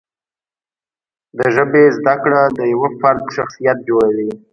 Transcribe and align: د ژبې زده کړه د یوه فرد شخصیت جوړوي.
د 1.37 1.39
ژبې 1.55 1.83
زده 1.97 2.15
کړه 2.23 2.41
د 2.57 2.59
یوه 2.73 2.89
فرد 2.99 3.23
شخصیت 3.37 3.77
جوړوي. 3.89 4.29